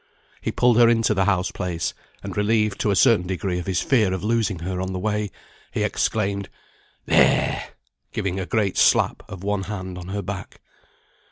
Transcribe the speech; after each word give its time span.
He 0.41 0.51
pulled 0.51 0.77
her 0.77 0.89
into 0.89 1.13
the 1.13 1.25
house 1.25 1.51
place; 1.51 1.93
and 2.23 2.35
relieved 2.35 2.79
to 2.79 2.89
a 2.89 2.95
certain 2.95 3.27
degree 3.27 3.59
of 3.59 3.67
his 3.67 3.83
fear 3.83 4.13
of 4.15 4.23
losing 4.23 4.57
her 4.57 4.81
on 4.81 4.93
the 4.93 4.97
way, 4.99 5.29
he 5.71 5.83
exclaimed, 5.83 6.49
"There!" 7.05 7.63
giving 8.11 8.39
a 8.39 8.47
great 8.47 8.79
slap 8.79 9.21
of 9.29 9.43
one 9.43 9.65
hand 9.65 9.99
on 9.99 10.07
her 10.07 10.23
back. 10.23 10.59